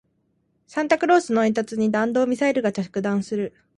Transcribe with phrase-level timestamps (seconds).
[0.65, 3.53] サンタクロースの煙突に弾道ミサイルが着弾する